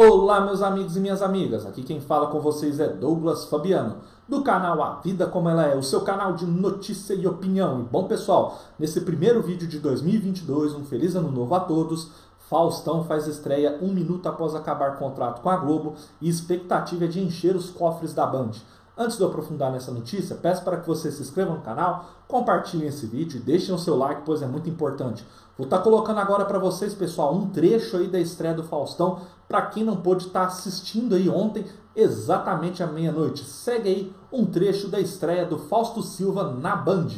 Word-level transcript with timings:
Olá, 0.00 0.40
meus 0.40 0.62
amigos 0.62 0.96
e 0.96 1.00
minhas 1.00 1.22
amigas. 1.22 1.66
Aqui 1.66 1.82
quem 1.82 2.00
fala 2.00 2.28
com 2.28 2.38
vocês 2.38 2.78
é 2.78 2.86
Douglas 2.86 3.46
Fabiano, 3.46 3.96
do 4.28 4.44
canal 4.44 4.80
A 4.80 5.00
Vida 5.00 5.26
Como 5.26 5.48
Ela 5.48 5.66
É, 5.66 5.76
o 5.76 5.82
seu 5.82 6.02
canal 6.02 6.34
de 6.34 6.46
notícia 6.46 7.14
e 7.14 7.26
opinião. 7.26 7.80
E 7.80 7.82
bom, 7.82 8.04
pessoal, 8.04 8.60
nesse 8.78 9.00
primeiro 9.00 9.42
vídeo 9.42 9.66
de 9.66 9.80
2022, 9.80 10.74
um 10.74 10.84
feliz 10.84 11.16
ano 11.16 11.32
novo 11.32 11.52
a 11.52 11.58
todos. 11.58 12.12
Faustão 12.48 13.02
faz 13.02 13.26
estreia 13.26 13.76
um 13.82 13.92
minuto 13.92 14.28
após 14.28 14.54
acabar 14.54 14.96
contrato 14.98 15.42
com 15.42 15.50
a 15.50 15.56
Globo 15.56 15.94
e 16.20 16.28
expectativa 16.28 17.06
é 17.06 17.08
de 17.08 17.20
encher 17.20 17.56
os 17.56 17.68
cofres 17.68 18.14
da 18.14 18.24
Band. 18.24 18.52
Antes 19.00 19.16
de 19.16 19.22
eu 19.22 19.28
aprofundar 19.28 19.70
nessa 19.70 19.92
notícia, 19.92 20.34
peço 20.34 20.64
para 20.64 20.76
que 20.76 20.86
você 20.86 21.10
se 21.12 21.22
inscreva 21.22 21.54
no 21.54 21.60
canal, 21.60 22.06
compartilhem 22.26 22.88
esse 22.88 23.06
vídeo 23.06 23.38
e 23.38 23.42
deixem 23.42 23.72
o 23.72 23.78
seu 23.78 23.96
like, 23.96 24.22
pois 24.24 24.42
é 24.42 24.46
muito 24.46 24.68
importante. 24.68 25.24
Vou 25.56 25.66
estar 25.66 25.78
tá 25.78 25.82
colocando 25.84 26.18
agora 26.18 26.44
para 26.44 26.58
vocês, 26.58 26.94
pessoal, 26.94 27.32
um 27.32 27.48
trecho 27.50 27.96
aí 27.96 28.08
da 28.08 28.18
estreia 28.18 28.54
do 28.54 28.64
Faustão, 28.64 29.20
para 29.48 29.62
quem 29.62 29.82
não 29.82 29.96
pôde 29.96 30.26
estar 30.26 30.40
tá 30.40 30.46
assistindo 30.46 31.14
aí 31.14 31.28
ontem, 31.28 31.64
exatamente 31.96 32.82
à 32.82 32.86
meia-noite. 32.86 33.44
Segue 33.44 33.88
aí 33.88 34.12
um 34.30 34.44
trecho 34.44 34.88
da 34.88 35.00
estreia 35.00 35.46
do 35.46 35.58
Fausto 35.58 36.02
Silva 36.02 36.52
na 36.52 36.76
Band. 36.76 37.08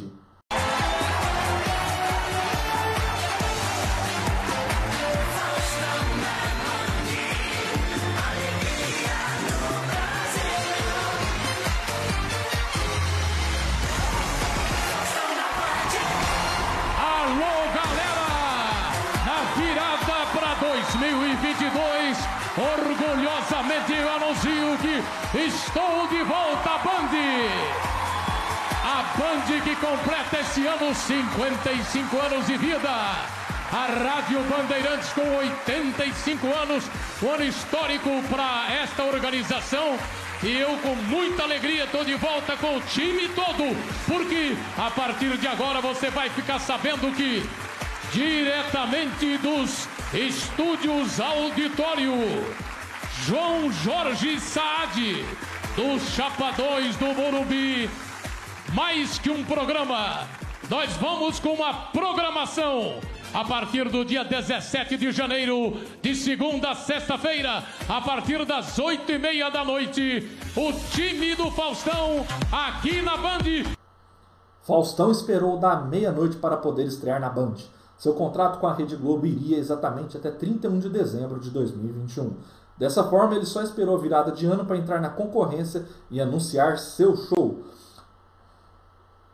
2022. 21.11 22.17
Orgulhosamente 22.57 23.93
eu 23.93 24.15
anuncio 24.15 24.77
que 24.81 25.37
estou 25.37 26.07
de 26.07 26.23
volta 26.23 26.69
à 26.69 26.77
Band. 26.77 27.09
A 28.83 29.03
Band 29.17 29.61
que 29.63 29.75
completa 29.75 30.39
esse 30.39 30.65
ano 30.65 30.93
55 30.93 32.17
anos 32.17 32.47
de 32.47 32.57
vida. 32.57 32.89
A 32.89 33.85
Rádio 33.85 34.41
Bandeirantes 34.49 35.09
com 35.13 35.37
85 35.37 36.47
anos, 36.47 36.83
um 37.23 37.31
ano 37.31 37.43
histórico 37.43 38.09
para 38.29 38.73
esta 38.73 39.03
organização. 39.03 39.97
E 40.43 40.57
eu, 40.57 40.77
com 40.79 40.95
muita 40.95 41.43
alegria, 41.43 41.85
estou 41.85 42.03
de 42.03 42.15
volta 42.15 42.57
com 42.57 42.77
o 42.77 42.81
time 42.81 43.29
todo, 43.29 43.77
porque 44.07 44.57
a 44.77 44.89
partir 44.91 45.37
de 45.37 45.47
agora 45.47 45.79
você 45.79 46.09
vai 46.09 46.29
ficar 46.29 46.59
sabendo 46.59 47.15
que 47.15 47.47
diretamente 48.11 49.37
dos 49.37 49.87
estúdios 50.13 51.21
Auditório, 51.21 52.13
João 53.25 53.71
Jorge 53.71 54.41
Saad, 54.41 55.25
dos 55.73 56.01
Chapadões 56.09 56.97
do 56.97 57.13
Morumbi. 57.13 57.89
Mais 58.73 59.17
que 59.17 59.29
um 59.29 59.43
programa, 59.45 60.27
nós 60.69 60.91
vamos 60.97 61.39
com 61.39 61.53
uma 61.53 61.73
programação. 61.73 62.99
A 63.33 63.45
partir 63.45 63.87
do 63.87 64.03
dia 64.03 64.25
17 64.25 64.97
de 64.97 65.13
janeiro, 65.13 65.79
de 66.01 66.13
segunda 66.13 66.71
a 66.71 66.75
sexta-feira, 66.75 67.63
a 67.87 68.01
partir 68.01 68.43
das 68.43 68.77
oito 68.79 69.09
e 69.09 69.17
meia 69.17 69.49
da 69.49 69.63
noite, 69.63 70.29
o 70.57 70.73
time 70.93 71.35
do 71.35 71.49
Faustão 71.51 72.25
aqui 72.51 73.01
na 73.01 73.15
Band. 73.15 73.73
Faustão 74.63 75.09
esperou 75.09 75.57
da 75.57 75.77
meia-noite 75.77 76.35
para 76.35 76.57
poder 76.57 76.83
estrear 76.83 77.21
na 77.21 77.29
Band. 77.29 77.55
Seu 78.01 78.15
contrato 78.15 78.59
com 78.59 78.65
a 78.65 78.73
Rede 78.73 78.95
Globo 78.95 79.27
iria 79.27 79.59
exatamente 79.59 80.17
até 80.17 80.31
31 80.31 80.79
de 80.79 80.89
dezembro 80.89 81.39
de 81.39 81.51
2021. 81.51 82.33
Dessa 82.75 83.03
forma, 83.03 83.35
ele 83.35 83.45
só 83.45 83.61
esperou 83.61 83.95
a 83.95 84.01
virada 84.01 84.31
de 84.31 84.47
ano 84.47 84.65
para 84.65 84.75
entrar 84.75 84.99
na 84.99 85.11
concorrência 85.11 85.85
e 86.09 86.19
anunciar 86.19 86.79
seu 86.79 87.15
show. 87.15 87.59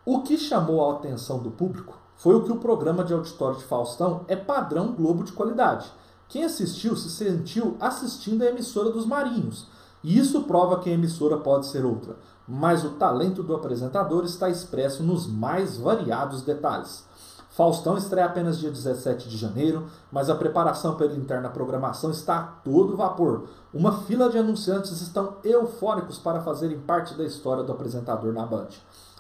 O 0.05 0.21
que 0.21 0.37
chamou 0.37 0.85
a 0.85 0.95
atenção 0.95 1.39
do 1.39 1.49
público 1.49 1.97
foi 2.17 2.35
o 2.35 2.43
que 2.43 2.51
o 2.51 2.57
programa 2.57 3.05
de 3.05 3.13
auditório 3.13 3.57
de 3.57 3.63
Faustão 3.63 4.25
é 4.27 4.35
padrão 4.35 4.91
Globo 4.91 5.23
de 5.23 5.31
qualidade. 5.31 5.89
Quem 6.27 6.43
assistiu 6.43 6.93
se 6.97 7.09
sentiu 7.09 7.77
assistindo 7.79 8.41
a 8.41 8.47
emissora 8.47 8.89
dos 8.89 9.05
Marinhos. 9.05 9.67
E 10.03 10.19
isso 10.19 10.43
prova 10.43 10.79
que 10.79 10.89
a 10.89 10.93
emissora 10.93 11.37
pode 11.37 11.67
ser 11.67 11.85
outra. 11.85 12.17
Mas 12.45 12.83
o 12.83 12.89
talento 12.95 13.41
do 13.41 13.55
apresentador 13.55 14.25
está 14.25 14.49
expresso 14.49 15.03
nos 15.03 15.25
mais 15.25 15.77
variados 15.77 16.41
detalhes. 16.41 17.07
Faustão 17.57 17.97
estreia 17.97 18.27
apenas 18.27 18.59
dia 18.59 18.69
17 18.69 19.27
de 19.27 19.35
janeiro, 19.35 19.87
mas 20.11 20.29
a 20.29 20.35
preparação 20.35 20.93
para 20.93 21.07
ele 21.07 21.19
entrar 21.19 21.41
na 21.41 21.49
programação 21.49 22.11
está 22.11 22.37
a 22.37 22.43
todo 22.43 22.95
vapor. 22.95 23.47
Uma 23.73 24.03
fila 24.03 24.29
de 24.29 24.37
anunciantes 24.37 25.01
estão 25.01 25.37
eufóricos 25.43 26.19
para 26.19 26.41
fazerem 26.41 26.77
parte 26.77 27.15
da 27.15 27.23
história 27.23 27.63
do 27.63 27.71
apresentador 27.71 28.31
na 28.31 28.45
Band. 28.45 28.67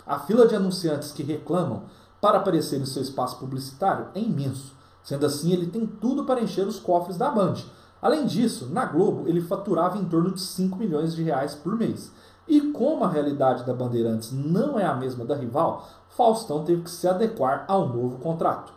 A 0.05 0.19
fila 0.19 0.47
de 0.47 0.55
anunciantes 0.55 1.11
que 1.11 1.23
reclamam 1.23 1.85
para 2.21 2.37
aparecer 2.37 2.79
em 2.79 2.85
seu 2.85 3.01
espaço 3.01 3.39
publicitário 3.39 4.09
é 4.13 4.19
imenso. 4.19 4.75
Sendo 5.01 5.25
assim, 5.25 5.51
ele 5.51 5.65
tem 5.65 5.87
tudo 5.87 6.23
para 6.23 6.39
encher 6.39 6.67
os 6.67 6.79
cofres 6.79 7.17
da 7.17 7.31
Band. 7.31 7.55
Além 7.99 8.27
disso, 8.27 8.67
na 8.71 8.85
Globo 8.85 9.27
ele 9.27 9.41
faturava 9.41 9.97
em 9.97 10.05
torno 10.05 10.31
de 10.31 10.41
5 10.41 10.77
milhões 10.77 11.15
de 11.15 11.23
reais 11.23 11.55
por 11.55 11.75
mês. 11.75 12.11
E 12.47 12.61
como 12.71 13.03
a 13.03 13.09
realidade 13.09 13.65
da 13.65 13.73
Bandeirantes 13.73 14.31
não 14.31 14.79
é 14.79 14.85
a 14.85 14.95
mesma 14.95 15.25
da 15.25 15.35
rival, 15.35 15.85
Faustão 16.09 16.63
teve 16.63 16.83
que 16.83 16.89
se 16.89 17.07
adequar 17.07 17.65
ao 17.67 17.89
novo 17.89 18.17
contrato. 18.19 18.71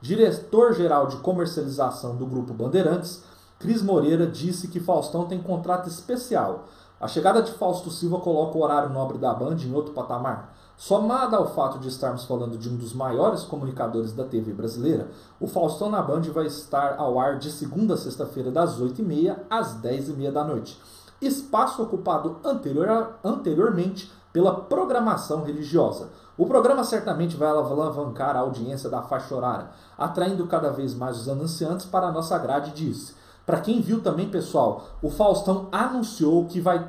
Diretor-geral 0.00 1.06
de 1.06 1.18
comercialização 1.18 2.16
do 2.16 2.26
grupo 2.26 2.52
Bandeirantes, 2.52 3.22
Cris 3.60 3.80
Moreira 3.80 4.26
disse 4.26 4.66
que 4.66 4.80
Faustão 4.80 5.26
tem 5.26 5.40
contrato 5.40 5.88
especial. 5.88 6.64
A 7.00 7.06
chegada 7.06 7.40
de 7.40 7.52
Fausto 7.52 7.90
Silva 7.90 8.18
coloca 8.18 8.58
o 8.58 8.62
horário 8.62 8.90
nobre 8.90 9.18
da 9.18 9.32
Band 9.32 9.56
em 9.60 9.72
outro 9.72 9.92
patamar. 9.92 10.52
Somada 10.76 11.36
ao 11.36 11.54
fato 11.54 11.78
de 11.78 11.88
estarmos 11.88 12.24
falando 12.24 12.58
de 12.58 12.68
um 12.68 12.76
dos 12.76 12.92
maiores 12.92 13.44
comunicadores 13.44 14.12
da 14.12 14.24
TV 14.24 14.52
brasileira, 14.52 15.08
o 15.38 15.46
Faustão 15.46 15.88
na 15.88 16.02
Band 16.02 16.22
vai 16.22 16.46
estar 16.46 16.96
ao 16.98 17.20
ar 17.20 17.38
de 17.38 17.52
segunda 17.52 17.94
a 17.94 17.96
sexta-feira 17.96 18.50
das 18.50 18.80
8h30 18.80 19.36
às 19.48 19.80
10h30 19.80 20.32
da 20.32 20.42
noite 20.42 20.80
espaço 21.22 21.82
ocupado 21.82 22.36
anterior, 22.44 23.14
anteriormente 23.22 24.12
pela 24.32 24.54
programação 24.54 25.42
religiosa. 25.42 26.10
O 26.36 26.46
programa 26.46 26.82
certamente 26.84 27.36
vai 27.36 27.48
alavancar 27.48 28.36
a 28.36 28.40
audiência 28.40 28.88
da 28.88 29.02
faixa 29.02 29.34
horária, 29.34 29.68
atraindo 29.96 30.46
cada 30.46 30.70
vez 30.70 30.94
mais 30.94 31.18
os 31.20 31.28
anunciantes 31.28 31.86
para 31.86 32.06
a 32.06 32.12
nossa 32.12 32.38
grade 32.38 32.72
disse. 32.72 33.14
Para 33.44 33.60
quem 33.60 33.80
viu 33.80 34.00
também, 34.00 34.28
pessoal, 34.28 34.84
o 35.02 35.10
Faustão 35.10 35.68
anunciou 35.70 36.46
que 36.46 36.60
vai 36.60 36.88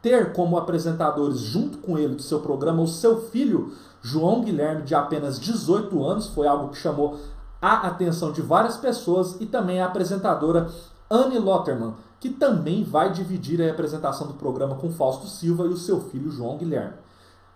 ter 0.00 0.32
como 0.32 0.56
apresentadores 0.56 1.38
junto 1.38 1.78
com 1.78 1.98
ele 1.98 2.14
do 2.14 2.22
seu 2.22 2.40
programa 2.40 2.82
o 2.82 2.88
seu 2.88 3.20
filho 3.20 3.72
João 4.00 4.40
Guilherme 4.40 4.82
de 4.82 4.94
apenas 4.94 5.38
18 5.38 6.02
anos, 6.02 6.28
foi 6.28 6.46
algo 6.46 6.70
que 6.70 6.78
chamou 6.78 7.18
a 7.60 7.86
atenção 7.86 8.32
de 8.32 8.40
várias 8.40 8.78
pessoas 8.78 9.36
e 9.40 9.46
também 9.46 9.82
a 9.82 9.86
apresentadora 9.86 10.70
Anne 11.10 11.38
Lotterman, 11.38 11.94
que 12.20 12.28
também 12.28 12.84
vai 12.84 13.10
dividir 13.10 13.62
a 13.62 13.70
apresentação 13.70 14.26
do 14.26 14.34
programa 14.34 14.76
com 14.76 14.90
Fausto 14.90 15.26
Silva 15.26 15.64
e 15.64 15.68
o 15.68 15.76
seu 15.76 16.00
filho 16.02 16.30
João 16.30 16.58
Guilherme. 16.58 16.92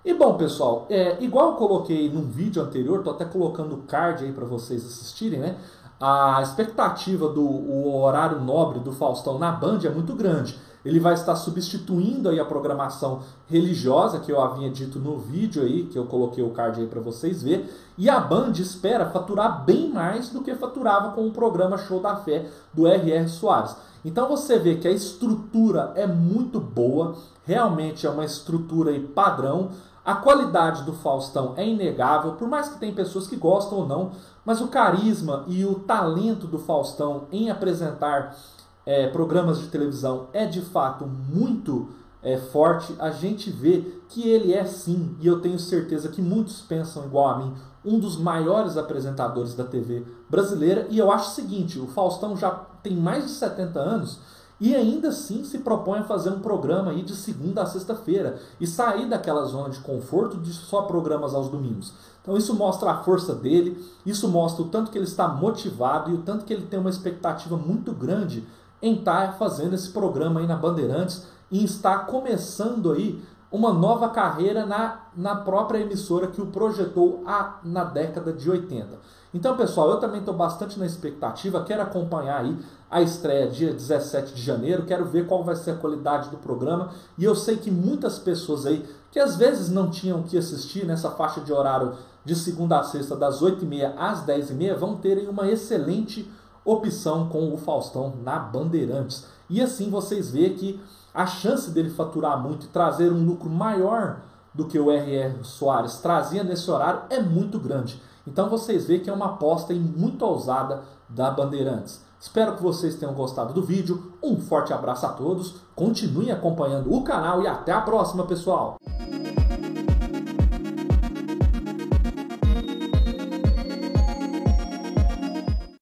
E 0.02 0.12
bom, 0.14 0.36
pessoal, 0.36 0.86
é, 0.91 1.22
igual 1.22 1.52
eu 1.52 1.56
coloquei 1.56 2.10
num 2.10 2.22
vídeo 2.22 2.62
anterior, 2.62 3.02
tô 3.02 3.10
até 3.10 3.25
colocando 3.25 3.75
o 3.75 3.82
card 3.82 4.25
aí 4.25 4.32
para 4.32 4.44
vocês 4.44 4.84
assistirem, 4.84 5.38
né? 5.38 5.56
A 6.00 6.41
expectativa 6.42 7.28
do 7.28 7.94
horário 7.94 8.41
nobre 8.41 8.80
do 8.80 8.92
Faustão 8.92 9.38
na 9.38 9.52
Band 9.52 9.80
é 9.84 9.88
muito 9.88 10.14
grande. 10.14 10.58
Ele 10.84 11.00
vai 11.00 11.15
estar 11.15 11.34
substituindo 11.34 12.28
aí 12.28 12.39
a 12.39 12.45
programação 12.45 13.21
religiosa 13.49 14.21
que 14.21 14.31
eu 14.31 14.41
havia 14.41 14.71
dito 14.71 14.99
no 14.99 15.19
vídeo 15.19 15.62
aí, 15.62 15.84
que 15.84 15.99
eu 15.99 16.05
coloquei 16.05 16.45
o 16.45 16.50
card 16.50 16.81
aí 16.81 16.87
para 16.87 17.00
vocês 17.00 17.43
ver, 17.43 17.72
e 17.97 18.11
a 18.11 18.21
Band 18.21 18.53
espera 18.53 19.11
faturar 19.11 19.64
bem 19.64 19.91
mais 19.91 20.29
do 20.29 20.43
que 20.43 20.55
faturava 20.55 21.12
com 21.12 21.26
o 21.26 21.31
programa 21.31 21.79
Show 21.79 22.00
da 22.00 22.17
Fé 22.17 22.47
do 22.73 22.87
R.R. 22.87 23.29
Soares. 23.29 23.75
Então 24.05 24.29
você 24.29 24.58
vê 24.58 24.75
que 24.75 24.87
a 24.87 24.93
estrutura 24.93 25.93
é 25.94 26.06
muito 26.06 26.61
boa, 26.61 27.14
realmente 27.44 28.06
é 28.06 28.11
uma 28.11 28.25
estrutura 28.25 28.93
e 28.93 29.00
padrão. 29.00 29.70
A 30.05 30.17
qualidade 30.17 30.82
do 30.82 30.93
Faustão 30.93 31.55
é 31.56 31.67
inegável, 31.67 32.32
por 32.32 32.47
mais 32.47 32.69
que 32.69 32.79
tem 32.79 32.93
pessoas 32.93 33.26
que 33.26 33.37
gostam 33.37 33.79
ou 33.79 33.87
não, 33.87 34.11
mas 34.44 34.61
o 34.61 34.69
carisma 34.69 35.44
e 35.47 35.64
o 35.64 35.76
talento 35.76 36.47
do 36.47 36.58
Faustão 36.58 37.23
em 37.32 37.50
apresentar 37.50 38.37
é, 38.86 39.08
programas 39.08 39.60
de 39.60 39.69
televisão 39.69 40.28
é 40.32 40.46
de 40.46 40.60
fato 40.60 41.06
muito 41.06 41.88
é, 42.22 42.36
forte. 42.36 42.94
A 42.98 43.10
gente 43.10 43.50
vê 43.50 43.84
que 44.08 44.28
ele 44.28 44.52
é 44.52 44.64
sim, 44.64 45.16
e 45.20 45.26
eu 45.26 45.40
tenho 45.40 45.58
certeza 45.58 46.08
que 46.08 46.22
muitos 46.22 46.60
pensam 46.62 47.04
igual 47.04 47.28
a 47.28 47.38
mim, 47.38 47.54
um 47.84 47.98
dos 47.98 48.16
maiores 48.16 48.76
apresentadores 48.76 49.54
da 49.54 49.64
TV 49.64 50.04
brasileira. 50.28 50.86
E 50.90 50.98
eu 50.98 51.12
acho 51.12 51.31
o 51.31 51.34
seguinte: 51.34 51.78
o 51.78 51.86
Faustão 51.86 52.36
já 52.36 52.50
tem 52.82 52.96
mais 52.96 53.25
de 53.25 53.31
70 53.31 53.78
anos 53.78 54.19
e 54.60 54.75
ainda 54.75 55.08
assim 55.08 55.44
se 55.44 55.58
propõe 55.58 55.98
a 55.98 56.04
fazer 56.04 56.31
um 56.31 56.38
programa 56.38 56.92
aí 56.92 57.02
de 57.02 57.14
segunda 57.14 57.62
a 57.62 57.66
sexta-feira 57.66 58.38
e 58.60 58.66
sair 58.66 59.06
daquela 59.08 59.44
zona 59.44 59.69
de 59.69 59.81
conforto 59.81 60.38
de 60.38 60.52
só 60.52 60.82
programas 60.82 61.34
aos 61.34 61.48
domingos. 61.48 61.92
Então 62.22 62.36
isso 62.36 62.54
mostra 62.54 62.90
a 62.90 63.02
força 63.02 63.34
dele, 63.34 63.76
isso 64.06 64.28
mostra 64.28 64.62
o 64.62 64.69
tanto 64.69 64.90
que 64.90 64.96
ele 64.96 65.04
está 65.04 65.28
motivado 65.28 66.10
e 66.10 66.14
o 66.14 66.22
tanto 66.22 66.44
que 66.44 66.52
ele 66.52 66.66
tem 66.66 66.78
uma 66.78 66.88
expectativa 66.88 67.56
muito 67.56 67.92
grande 67.92 68.46
em 68.84 68.96
estar 68.96 69.28
tá 69.28 69.32
fazendo 69.32 69.75
esse 69.75 69.88
programa 69.88 70.40
aí 70.40 70.46
na 70.46 70.56
Bandeirantes 70.56 71.26
e 71.50 71.64
estar 71.64 72.00
começando 72.06 72.92
aí 72.92 73.25
uma 73.50 73.72
nova 73.72 74.10
carreira 74.10 74.66
na, 74.66 75.06
na 75.16 75.36
própria 75.36 75.78
emissora 75.78 76.26
que 76.26 76.40
o 76.40 76.46
projetou 76.46 77.22
a, 77.25 77.60
na 77.64 77.84
década 77.84 78.32
de 78.32 78.50
80. 78.50 78.88
Então, 79.32 79.56
pessoal, 79.56 79.90
eu 79.90 79.96
também 79.98 80.20
estou 80.20 80.34
bastante 80.34 80.78
na 80.78 80.84
expectativa, 80.84 81.64
quero 81.64 81.82
acompanhar 81.82 82.40
aí 82.40 82.56
a 82.90 83.00
estreia 83.00 83.48
dia 83.48 83.72
17 83.72 84.34
de 84.34 84.42
janeiro, 84.42 84.84
quero 84.84 85.06
ver 85.06 85.26
qual 85.26 85.42
vai 85.42 85.56
ser 85.56 85.70
a 85.70 85.76
qualidade 85.76 86.28
do 86.31 86.36
programa, 86.36 86.90
e 87.16 87.25
eu 87.25 87.34
sei 87.34 87.56
que 87.56 87.70
muitas 87.70 88.19
pessoas 88.19 88.66
aí, 88.66 88.84
que 89.10 89.19
às 89.19 89.36
vezes 89.36 89.70
não 89.70 89.88
tinham 89.88 90.22
que 90.22 90.36
assistir 90.36 90.84
nessa 90.84 91.10
faixa 91.10 91.40
de 91.40 91.52
horário 91.52 91.94
de 92.25 92.34
segunda 92.34 92.81
a 92.81 92.84
sexta, 92.84 93.16
das 93.16 93.40
8h30 93.40 93.94
às 93.96 94.26
10h30, 94.26 94.75
vão 94.75 94.96
terem 94.96 95.28
uma 95.28 95.48
excelente 95.48 96.31
opção 96.64 97.28
com 97.28 97.52
o 97.52 97.56
Faustão 97.56 98.14
na 98.22 98.38
Bandeirantes. 98.38 99.26
E 99.49 99.61
assim 99.61 99.90
vocês 99.90 100.31
veem 100.31 100.55
que 100.55 100.81
a 101.12 101.26
chance 101.26 101.70
dele 101.70 101.90
faturar 101.90 102.43
muito 102.43 102.66
e 102.66 102.70
trazer 102.70 103.12
um 103.12 103.25
lucro 103.25 103.49
maior 103.49 104.20
do 104.52 104.66
que 104.66 104.78
o 104.78 104.90
R.R. 104.90 105.38
Soares 105.43 105.96
trazia 105.96 106.43
nesse 106.43 106.70
horário 106.70 107.02
é 107.11 107.20
muito 107.20 107.58
grande. 107.58 108.00
Então 108.26 108.49
vocês 108.49 108.87
veem 108.87 109.00
que 109.00 109.11
é 109.11 109.12
uma 109.12 109.26
aposta 109.26 109.75
muito 109.75 110.25
ousada 110.25 110.82
da 111.08 111.31
Bandeirantes. 111.31 112.02
Espero 112.19 112.56
que 112.56 112.62
vocês 112.62 112.94
tenham 112.94 113.12
gostado 113.12 113.52
do 113.52 113.62
vídeo. 113.62 114.14
Um 114.22 114.40
forte 114.40 114.72
abraço 114.72 115.05
a 115.05 115.10
todos. 115.10 115.56
Continuem 115.75 116.31
acompanhando 116.31 116.93
o 116.93 117.05
canal 117.05 117.43
e 117.43 117.46
até 117.46 117.70
a 117.70 117.82
próxima, 117.82 118.25
pessoal. 118.25 118.78